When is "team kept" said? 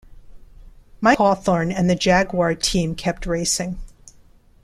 2.55-3.27